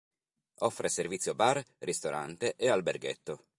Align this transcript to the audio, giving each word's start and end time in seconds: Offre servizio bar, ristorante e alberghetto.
Offre 0.61 0.89
servizio 0.89 1.35
bar, 1.35 1.63
ristorante 1.77 2.55
e 2.55 2.69
alberghetto. 2.69 3.45